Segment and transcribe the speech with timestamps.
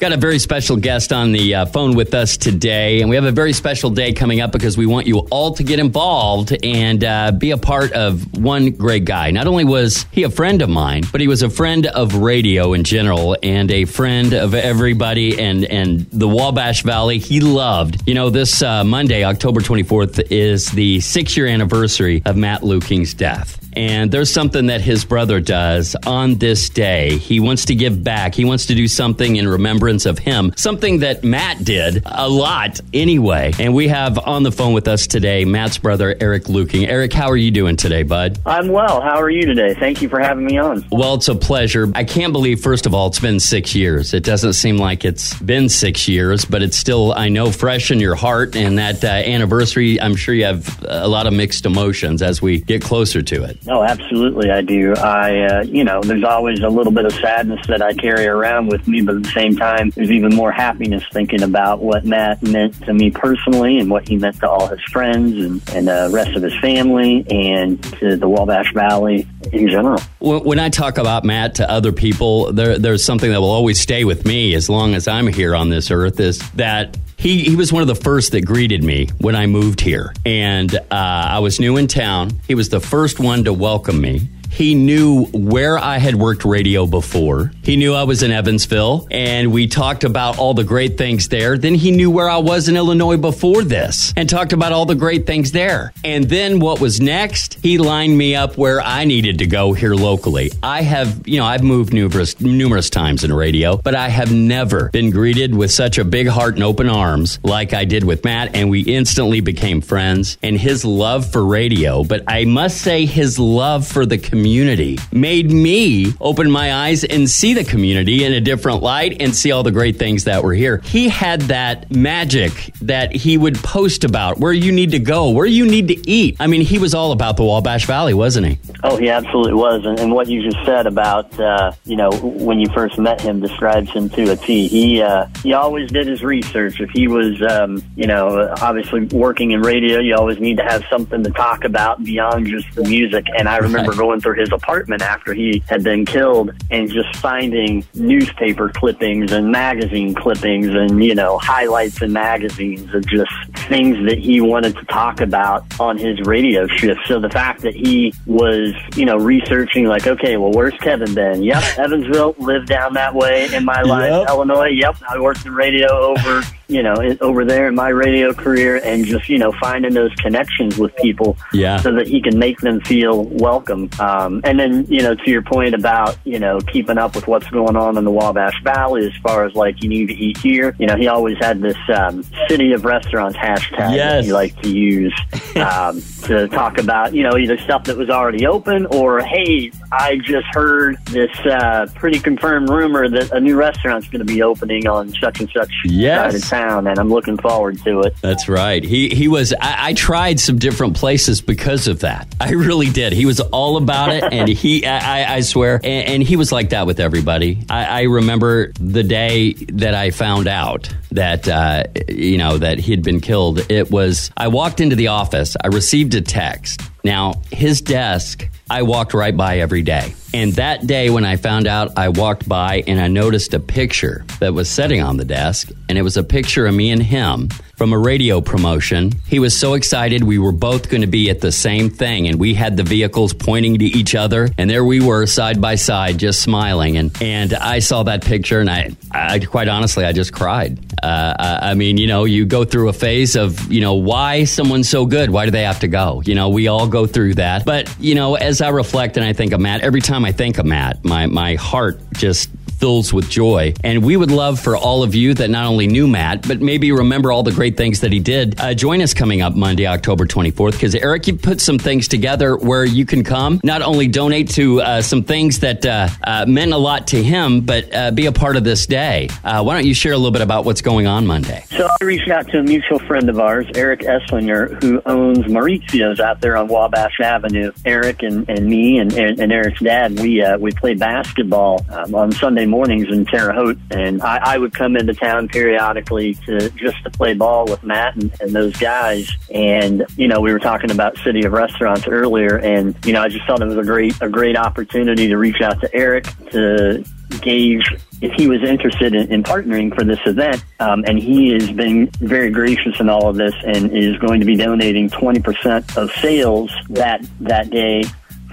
[0.00, 3.24] Got a very special guest on the uh, phone with us today, and we have
[3.24, 7.02] a very special day coming up because we want you all to get involved and
[7.04, 9.30] uh, be a part of one great guy.
[9.30, 12.72] Not only was he a friend of mine, but he was a friend of radio
[12.72, 17.18] in general and a friend of everybody and, and the Wabash Valley.
[17.18, 18.06] He loved.
[18.06, 23.14] You know, this uh, Monday, October 24th, is the six year anniversary of Matt Luking's
[23.14, 23.63] death.
[23.76, 27.18] And there's something that his brother does on this day.
[27.18, 28.34] He wants to give back.
[28.34, 32.80] He wants to do something in remembrance of him, something that Matt did a lot
[32.92, 33.52] anyway.
[33.58, 36.86] And we have on the phone with us today Matt's brother, Eric Luking.
[36.86, 38.38] Eric, how are you doing today, bud?
[38.46, 39.00] I'm well.
[39.00, 39.74] How are you today?
[39.74, 40.84] Thank you for having me on.
[40.90, 41.90] Well, it's a pleasure.
[41.94, 44.14] I can't believe, first of all, it's been six years.
[44.14, 48.00] It doesn't seem like it's been six years, but it's still, I know, fresh in
[48.00, 48.56] your heart.
[48.56, 52.60] And that uh, anniversary, I'm sure you have a lot of mixed emotions as we
[52.60, 53.58] get closer to it.
[53.66, 54.94] Oh, absolutely, I do.
[54.94, 58.68] I, uh, you know, there's always a little bit of sadness that I carry around
[58.68, 62.42] with me, but at the same time, there's even more happiness thinking about what Matt
[62.42, 66.10] meant to me personally and what he meant to all his friends and, and the
[66.12, 70.00] rest of his family and to the Wabash Valley in general.
[70.20, 74.04] When I talk about Matt to other people, there, there's something that will always stay
[74.04, 77.72] with me as long as I'm here on this earth is that he, he was
[77.72, 80.12] one of the first that greeted me when I moved here.
[80.26, 82.38] And uh, I was new in town.
[82.46, 84.28] He was the first one to welcome me.
[84.54, 87.50] He knew where I had worked radio before.
[87.64, 91.58] He knew I was in Evansville, and we talked about all the great things there.
[91.58, 94.94] Then he knew where I was in Illinois before this and talked about all the
[94.94, 95.92] great things there.
[96.04, 97.54] And then what was next?
[97.64, 100.52] He lined me up where I needed to go here locally.
[100.62, 104.88] I have, you know, I've moved numerous numerous times in radio, but I have never
[104.90, 108.54] been greeted with such a big heart and open arms like I did with Matt,
[108.54, 110.38] and we instantly became friends.
[110.44, 114.98] And his love for radio, but I must say his love for the community community
[115.10, 119.50] made me open my eyes and see the community in a different light and see
[119.50, 120.82] all the great things that were here.
[120.84, 125.46] He had that magic that he would post about where you need to go, where
[125.46, 126.36] you need to eat.
[126.38, 128.58] I mean, he was all about the Wabash Valley, wasn't he?
[128.82, 129.86] Oh, he absolutely was.
[129.86, 133.40] And, and what you just said about, uh, you know, when you first met him
[133.40, 134.68] describes him to a T.
[134.68, 136.82] He, uh, he always did his research.
[136.82, 140.84] If he was, um, you know, obviously working in radio, you always need to have
[140.90, 143.24] something to talk about beyond just the music.
[143.38, 143.98] And I remember right.
[143.98, 149.50] going through his apartment after he had been killed and just finding newspaper clippings and
[149.50, 153.32] magazine clippings and, you know, highlights in magazines of just
[153.68, 157.00] things that he wanted to talk about on his radio shift.
[157.06, 161.42] So the fact that he was, you know, researching like, okay, well, where's Kevin been?
[161.42, 164.10] Yep, Evansville lived down that way in my life.
[164.10, 164.28] Yep.
[164.28, 168.80] Illinois, yep, I worked in radio over you know, over there in my radio career
[168.82, 171.76] and just, you know, finding those connections with people yeah.
[171.78, 173.90] so that he can make them feel welcome.
[173.98, 177.48] Um, and then, you know, to your point about, you know, keeping up with what's
[177.50, 180.74] going on in the Wabash Valley as far as like you need to eat here,
[180.78, 184.12] you know, he always had this um, city of restaurants hashtag yes.
[184.12, 185.14] that he liked to use
[185.56, 190.16] um, to talk about, you know, either stuff that was already open or, hey, I
[190.16, 194.86] just heard this uh, pretty confirmed rumor that a new restaurant's going to be opening
[194.86, 196.34] on such and such yes.
[196.54, 198.14] Town, and I'm looking forward to it.
[198.20, 198.82] That's right.
[198.82, 199.52] He he was.
[199.52, 202.32] I, I tried some different places because of that.
[202.40, 203.12] I really did.
[203.12, 204.84] He was all about it, and he.
[204.94, 207.64] I, I swear, and, and, he was like that with everybody.
[207.68, 212.92] I, I, remember the day that I found out that uh, you know that he
[212.92, 213.70] had been killed.
[213.70, 214.30] It was.
[214.36, 215.56] I walked into the office.
[215.62, 216.80] I received a text.
[217.04, 220.14] Now his desk I walked right by every day.
[220.32, 224.24] And that day when I found out, I walked by and I noticed a picture
[224.40, 227.50] that was sitting on the desk, and it was a picture of me and him
[227.76, 229.12] from a radio promotion.
[229.26, 232.38] He was so excited we were both going to be at the same thing and
[232.38, 236.18] we had the vehicles pointing to each other and there we were side by side
[236.18, 240.32] just smiling and and I saw that picture and I, I quite honestly I just
[240.32, 240.78] cried.
[241.02, 244.88] Uh, I mean, you know, you go through a phase of, you know, why someone's
[244.88, 245.30] so good?
[245.30, 246.22] Why do they have to go?
[246.24, 247.64] You know, we all go through that.
[247.64, 250.58] But, you know, as I reflect and I think of Matt, every time I think
[250.58, 252.48] of Matt, my my heart just
[252.78, 253.74] fills with joy.
[253.82, 256.92] And we would love for all of you that not only knew Matt, but maybe
[256.92, 258.60] remember all the great things that he did.
[258.60, 262.56] Uh, join us coming up Monday, October 24th, because Eric, you put some things together
[262.56, 266.72] where you can come, not only donate to uh, some things that uh, uh meant
[266.72, 269.28] a lot to him, but uh, be a part of this day.
[269.42, 271.64] Uh, why don't you share a little bit about what's going on Monday?
[271.70, 276.20] So I reached out to a mutual friend of ours, Eric Esslinger, who owns Maurizio's
[276.20, 277.72] out there on Wabash Avenue.
[277.84, 282.32] Eric and, and me and, and, and Eric's dad, we we played basketball um, on
[282.32, 287.00] Sunday mornings in Terre Haute, and I, I would come into town periodically to just
[287.04, 289.30] to play ball with Matt and, and those guys.
[289.52, 293.28] And you know, we were talking about City of Restaurants earlier, and you know, I
[293.28, 297.04] just thought it was a great a great opportunity to reach out to Eric to
[297.40, 297.84] gauge
[298.20, 300.64] if he was interested in, in partnering for this event.
[300.80, 304.46] Um, and he has been very gracious in all of this and is going to
[304.46, 308.02] be donating 20% of sales that that day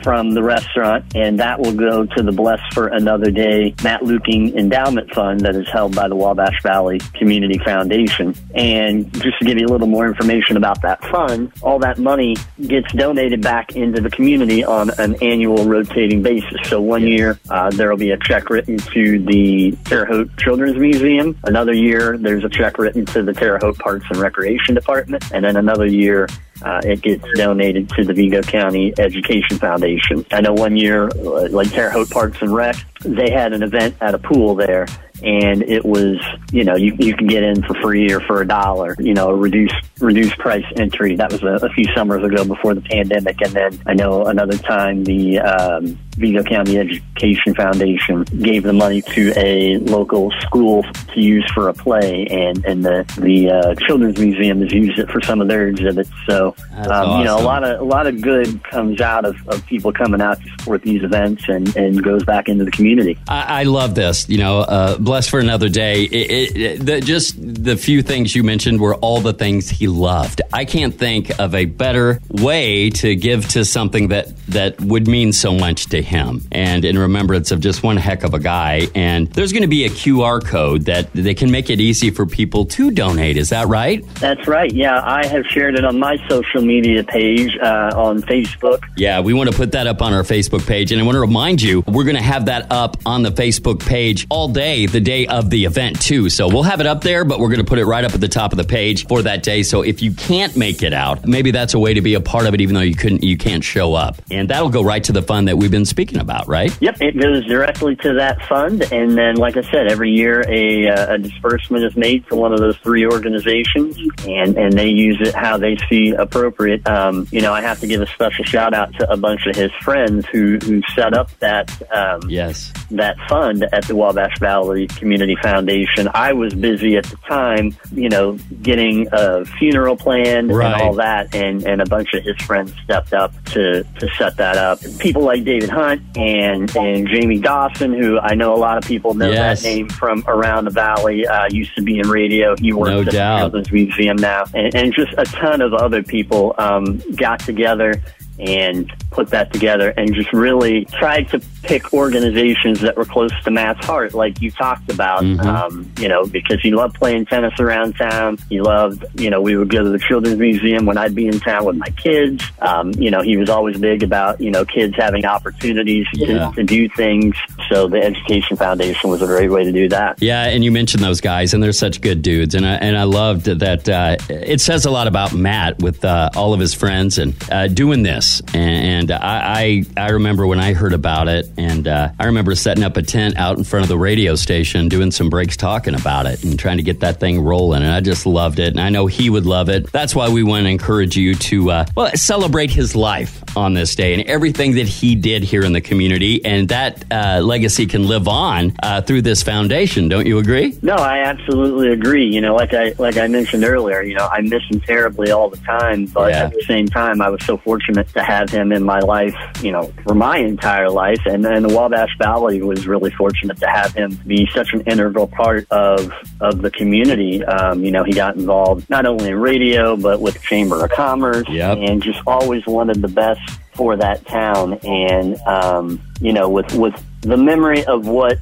[0.04, 4.56] from the restaurant, and that will go to the Bless for Another Day Matt Luking
[4.58, 8.36] Endowment Fund that is held by the Wabash Valley Community Foundation.
[8.56, 12.36] And just to give you a little more information about that fund, all that money
[12.68, 16.58] gets donated back into the community on an annual rotating basis.
[16.66, 20.78] So one year uh, there will be a check written to the Terre Haute Children's
[20.78, 21.38] Museum.
[21.44, 25.44] Another year there's a check written to the Terre Haute Parks and Recreation Department, and
[25.44, 26.28] then another year
[26.64, 30.26] uh, it gets donated to the Vigo County Education Foundation.
[30.32, 33.96] I know one year, uh, like Terre Haute Parks and Rec, they had an event
[34.02, 34.88] at a pool there,
[35.24, 36.18] and it was
[36.52, 39.30] you know you you can get in for free or for a dollar you know
[39.30, 41.16] a reduced reduced price entry.
[41.16, 44.58] That was a, a few summers ago before the pandemic and then I know another
[44.58, 50.84] time the um, Vigo County Education Foundation gave the money to a local school
[51.14, 55.10] to use for a play and and the the uh, Children's Museum has used it
[55.10, 56.10] for some of their exhibits.
[56.28, 57.20] So um, awesome.
[57.20, 60.22] you know a lot of a lot of good comes out of, of people coming
[60.22, 62.91] out to support these events and and goes back into the community
[63.28, 66.04] I, I love this you know uh, blessed for another day.
[66.04, 69.88] It, it, it, the, just the few things you mentioned were all the things he
[69.88, 70.42] loved.
[70.54, 75.34] I can't think of a better way to give to something that that would mean
[75.34, 78.88] so much to him, and in remembrance of just one heck of a guy.
[78.96, 82.26] And there's going to be a QR code that they can make it easy for
[82.26, 83.38] people to donate.
[83.38, 84.04] Is that right?
[84.16, 84.72] That's right.
[84.72, 88.84] Yeah, I have shared it on my social media page uh, on Facebook.
[88.98, 91.22] Yeah, we want to put that up on our Facebook page, and I want to
[91.22, 94.88] remind you we're going to have that up on the Facebook page all day.
[94.88, 96.30] The day of the event too.
[96.30, 98.22] So we'll have it up there, but we're going to put it right up at
[98.22, 99.62] the top of the page for that day.
[99.62, 102.48] So if you can't make it out, maybe that's a way to be a part
[102.48, 105.12] of it, even though you couldn't, you can't show up, and that'll go right to
[105.12, 106.76] the fund that we've been speaking about, right?
[106.82, 110.90] Yep, it goes directly to that fund, and then, like I said, every year a,
[110.90, 113.98] uh, a disbursement is made to one of those three organizations,
[114.28, 116.88] and and they use it how they see appropriate.
[116.88, 119.56] Um, you know, I have to give a special shout out to a bunch of
[119.56, 124.88] his friends who who set up that um, yes that fund at the Wabash Valley
[124.88, 126.10] Community Foundation.
[126.14, 130.74] I was busy at the time, you know, getting a funeral planned right.
[130.74, 134.38] and all that, and, and a bunch of his friends stepped up to, to set
[134.38, 134.80] that up.
[135.00, 139.14] People like David Hunt and, and Jamie Dawson, who I know a lot of people
[139.14, 139.62] know yes.
[139.62, 142.56] that name from around the valley, uh, used to be in radio.
[142.58, 143.36] He works no at doubt.
[143.36, 148.02] the Children's Museum now, and, and just a ton of other people um, got together
[148.40, 153.52] and put that together and just really tried to pick organizations that were close to
[153.52, 155.24] Matt's heart, like you talked about.
[155.24, 155.48] Mm-hmm.
[155.48, 158.38] Um, you know, because he loved playing tennis around town.
[158.50, 161.40] He loved, you know, we would go to the Children's Museum when I'd be in
[161.40, 162.44] town with my kids.
[162.60, 166.50] Um, you know, he was always big about, you know, kids having opportunities yeah.
[166.50, 167.36] to, to do things.
[167.70, 170.22] So the Education Foundation was a great way to do that.
[170.22, 172.56] Yeah, and you mentioned those guys, and they're such good dudes.
[172.56, 176.30] And I, and I loved that uh, it says a lot about Matt with uh,
[176.36, 180.74] all of his friends and uh, doing this and, I, I, I remember when I
[180.74, 183.90] heard about it, and uh, I remember setting up a tent out in front of
[183.90, 187.42] the radio station, doing some breaks, talking about it, and trying to get that thing
[187.42, 187.84] rolling.
[187.84, 189.92] And I just loved it, and I know he would love it.
[189.92, 193.96] That's why we want to encourage you to uh, well celebrate his life on this
[193.96, 198.08] day and everything that he did here in the community, and that uh, legacy can
[198.08, 200.10] live on uh, through this foundation.
[200.10, 200.78] Don't you agree?
[200.82, 202.26] No, I absolutely agree.
[202.26, 205.50] You know, like I like I mentioned earlier, you know, I miss him terribly all
[205.50, 206.46] the time, but yeah.
[206.46, 209.72] at the same time, I was so fortunate to have him in my life, you
[209.72, 211.22] know, for my entire life.
[211.26, 215.28] And then the Wabash Valley was really fortunate to have him be such an integral
[215.28, 217.44] part of of the community.
[217.44, 220.92] Um, you know, he got involved not only in radio but with the Chamber of
[220.92, 221.78] Commerce, yep.
[221.78, 223.42] and just always wanted the best
[223.74, 224.74] for that town.
[224.84, 228.40] And um, you know, with with the memory of what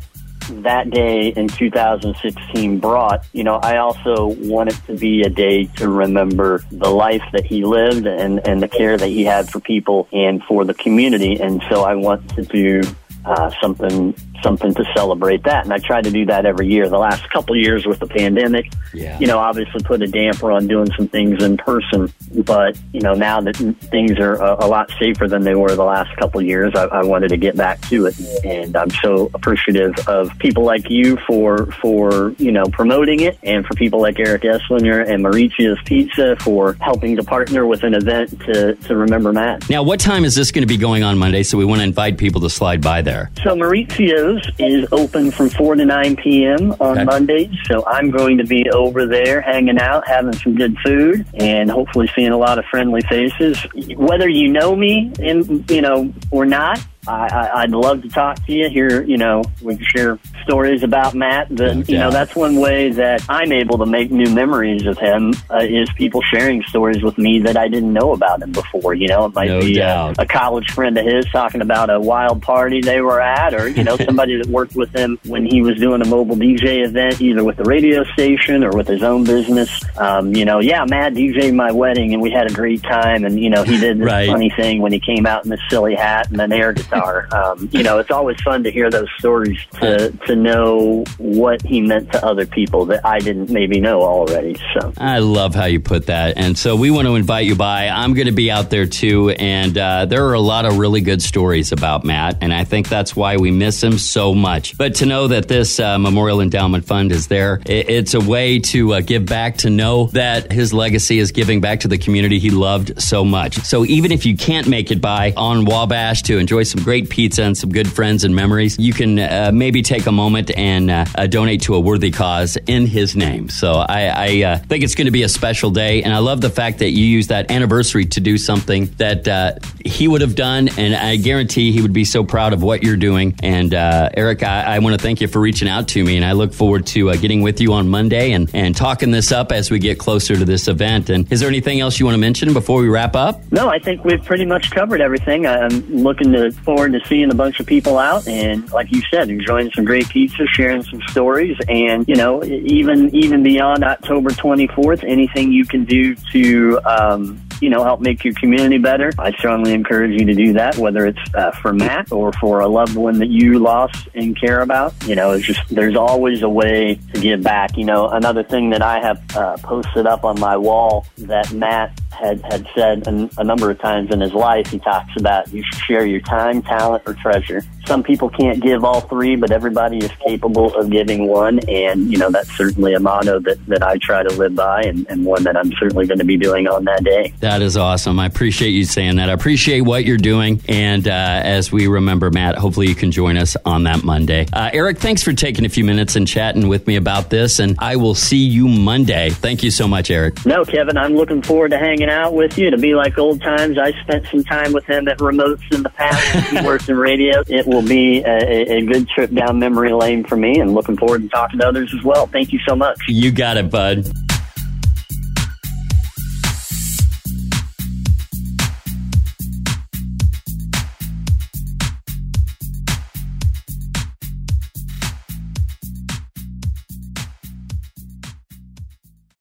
[0.49, 5.65] that day in 2016 brought, you know, I also want it to be a day
[5.77, 9.59] to remember the life that he lived and, and the care that he had for
[9.59, 11.39] people and for the community.
[11.39, 12.81] And so I want to do
[13.29, 15.65] uh, something something to celebrate that.
[15.65, 16.89] And I try to do that every year.
[16.89, 19.19] The last couple years with the pandemic, yeah.
[19.19, 22.11] you know, obviously put a damper on doing some things in person.
[22.45, 25.83] But, you know, now that things are a, a lot safer than they were the
[25.83, 28.17] last couple years, I, I wanted to get back to it.
[28.45, 33.65] And I'm so appreciative of people like you for, for, you know, promoting it and
[33.65, 38.29] for people like Eric Esslinger and Maurizio's Pizza for helping to partner with an event
[38.43, 39.69] to, to remember Matt.
[39.69, 41.43] Now, what time is this going to be going on Monday?
[41.43, 43.18] So we want to invite people to slide by there.
[43.43, 46.71] So Maurizio's is open from 4 to 9 p.m.
[46.79, 47.03] on okay.
[47.03, 47.55] Mondays.
[47.65, 52.09] So I'm going to be over there hanging out, having some good food, and hopefully
[52.15, 53.57] seeing a lot of friendly faces.
[53.95, 58.45] Whether you know me, in, you know, or not, I, I, would love to talk
[58.45, 58.69] to you.
[58.69, 60.19] Here, you know, we can share
[60.49, 61.47] stories about Matt.
[61.49, 64.97] The, No you know, that's one way that I'm able to make new memories of
[64.97, 68.95] him uh, is people sharing stories with me that I didn't know about him before.
[68.95, 69.77] You know, it might No be.
[69.77, 73.67] A, a college friend of his talking about a wild party they were at, or
[73.69, 77.21] you know, somebody that worked with him when he was doing a mobile DJ event,
[77.21, 79.69] either with the radio station or with his own business.
[79.97, 83.23] Um, you know, yeah, Matt DJ'd my wedding, and we had a great time.
[83.23, 84.27] And you know, he did this Right.
[84.27, 87.27] funny thing when he came out in this silly hat and an air guitar.
[87.33, 91.81] um, you know, it's always fun to hear those stories to to know what he
[91.81, 94.57] meant to other people that I didn't maybe know already.
[94.73, 94.93] So.
[94.97, 96.37] I love how you put that.
[96.37, 97.87] And so we want to invite you by.
[97.87, 99.29] I'm going to be out there too.
[99.31, 102.37] And uh, there are a lot of really good stories about Matt.
[102.41, 104.77] And I think that's why we miss him so much.
[104.77, 108.93] But to know that this uh, Memorial Endowment Fund is there, it's a way to
[108.95, 112.49] uh, give back, to know that his legacy is giving back to the community he
[112.49, 113.57] loved so much.
[113.59, 117.43] So even if you can't make it by on Wabash to enjoy some great pizza
[117.43, 121.05] and some good friends and memories, you can uh, maybe take a moment and uh,
[121.15, 123.47] uh, donate to a worthy cause in his name.
[123.47, 126.41] So I, I uh, think it's going to be a special day, and I love
[126.41, 129.53] the fact that you use that anniversary to do something that uh,
[129.85, 132.97] he would have done, and I guarantee he would be so proud of what you're
[132.97, 133.35] doing.
[133.41, 136.25] And uh, Eric, I, I want to thank you for reaching out to me, and
[136.25, 139.51] I look forward to uh, getting with you on Monday and, and talking this up
[139.51, 141.09] as we get closer to this event.
[141.09, 143.41] And is there anything else you want to mention before we wrap up?
[143.51, 145.45] No, I think we've pretty much covered everything.
[145.47, 149.29] I'm looking to forward to seeing a bunch of people out, and like you said,
[149.29, 155.03] enjoying some great pizza, sharing some stories, and you know, even even beyond October 24th,
[155.07, 159.11] anything you can do to um, you know help make your community better.
[159.17, 162.67] I strongly encourage you to do that, whether it's uh, for Matt or for a
[162.67, 164.93] loved one that you lost and care about.
[165.05, 167.77] You know, it's just there's always a way to give back.
[167.77, 171.99] You know, another thing that I have uh, posted up on my wall that Matt
[172.19, 174.67] had had said a, a number of times in his life.
[174.67, 177.63] He talks about you should share your time, talent, or treasure.
[177.85, 182.17] Some people can't give all three, but everybody is capable of giving one, and you
[182.17, 185.43] know that's certainly a motto that that I try to live by, and, and one
[185.43, 187.33] that I'm certainly going to be doing on that day.
[187.39, 188.19] That is awesome.
[188.19, 189.29] I appreciate you saying that.
[189.29, 190.61] I appreciate what you're doing.
[190.69, 194.45] And uh, as we remember, Matt, hopefully you can join us on that Monday.
[194.53, 197.59] Uh, Eric, thanks for taking a few minutes and chatting with me about this.
[197.59, 199.29] And I will see you Monday.
[199.31, 200.45] Thank you so much, Eric.
[200.45, 202.69] No, Kevin, I'm looking forward to hanging out with you.
[202.71, 205.89] To be like old times, I spent some time with him at remotes in the
[205.89, 206.49] past.
[206.51, 207.41] he works in radio.
[207.47, 211.21] It will be a- a good trip down memory lane for me, and looking forward
[211.23, 212.27] to talking to others as well.
[212.27, 212.99] Thank you so much.
[213.07, 214.28] You got it, bud.